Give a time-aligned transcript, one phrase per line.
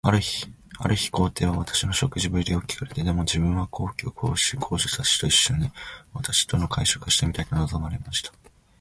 [0.03, 0.47] ある日、
[1.11, 5.69] 皇帝は私の食事振りを聞かれて、では自分も皇后、皇子、皇女たちと一しょに、
[6.11, 8.31] 私と会食がしてみたいと望まれました。